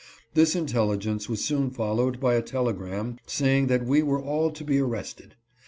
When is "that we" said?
3.67-4.01